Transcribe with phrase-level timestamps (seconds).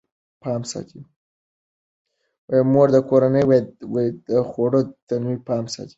[2.71, 3.43] مور د کورنۍ
[4.29, 5.89] د خوړو د تنوع پام ساتي.